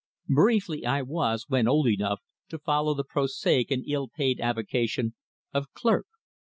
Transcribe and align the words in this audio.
Briefly, 0.33 0.83
I 0.83 1.03
was, 1.03 1.45
when 1.47 1.67
old 1.67 1.85
enough, 1.85 2.23
to 2.49 2.57
follow 2.57 2.95
the 2.95 3.03
prosaic 3.03 3.69
and 3.69 3.85
ill 3.87 4.07
paid 4.07 4.39
avocation 4.39 5.13
of 5.53 5.71
clerk. 5.73 6.07